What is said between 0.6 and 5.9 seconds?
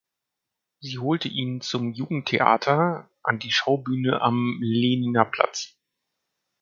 Sie holte ihn zum Jugendtheater an die Schaubühne am Lehniner Platz.